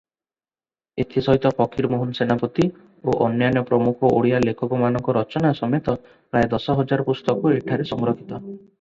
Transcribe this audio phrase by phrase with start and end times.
[1.03, 7.91] ଏଥିସହିତ ଫକୀରମୋହନ ସେନାପତି ଓ ଅନ୍ୟାନ୍ୟ ପ୍ରମୁଖ ଓଡ଼ିଆ ଲେଖକମାନଙ୍କ ରଚନା ସମେତ ପ୍ରାୟ ଦଶ ହଜାର ପୁସ୍ତକ ଏଠାରେ
[7.95, 8.45] ସଂରକ୍ଷିତ।